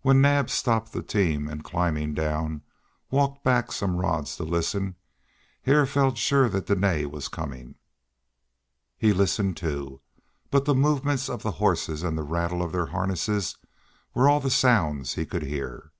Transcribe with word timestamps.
When 0.00 0.22
Naab 0.22 0.48
stopped 0.48 0.94
the 0.94 1.02
team 1.02 1.46
and, 1.46 1.62
climbing 1.62 2.14
down, 2.14 2.62
walked 3.10 3.44
back 3.44 3.70
some 3.72 3.98
rods 3.98 4.34
to 4.36 4.42
listen, 4.42 4.96
Hare 5.64 5.84
felt 5.84 6.16
sure 6.16 6.48
that 6.48 6.64
Dene 6.66 7.10
was 7.10 7.28
coming. 7.28 7.74
He 8.96 9.12
listened, 9.12 9.58
too, 9.58 10.00
but 10.50 10.64
the 10.64 10.74
movements 10.74 11.28
of 11.28 11.42
the 11.42 11.50
horses 11.60 12.02
and 12.02 12.16
the 12.16 12.22
rattle 12.22 12.62
of 12.62 12.72
their 12.72 12.86
harness 12.86 13.28
were 14.14 14.30
all 14.30 14.40
the 14.40 14.48
sounds 14.48 15.12
he 15.16 15.26
could 15.26 15.42
hear. 15.42 15.92